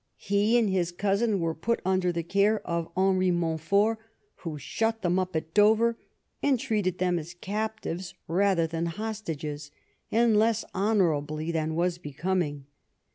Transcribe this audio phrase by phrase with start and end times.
[0.17, 3.99] He and his cousin were put under the care of Henry Montfort,
[4.37, 5.95] who shut them up at Dover
[6.41, 9.69] and treated them as captives rather than hostages,
[10.11, 12.65] and less honourably than was becoming.